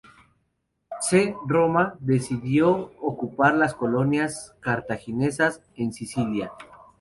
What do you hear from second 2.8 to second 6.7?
ocupar las colonias cartaginesas en Sicilia.